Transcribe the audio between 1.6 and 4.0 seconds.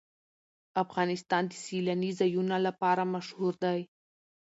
سیلانی ځایونه لپاره مشهور دی.